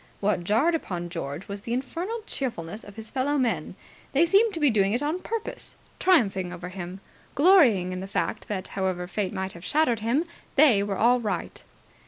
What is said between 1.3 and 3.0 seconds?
was the infernal cheerfulness of